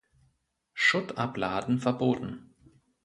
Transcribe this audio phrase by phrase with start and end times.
[0.73, 2.55] Schutt abladen verboten.